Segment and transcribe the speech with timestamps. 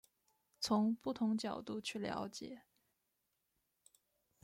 [0.59, 2.63] 从不同角度去了解